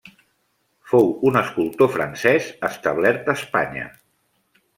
[0.93, 3.87] Fou un escultor francès, establert a Espanya.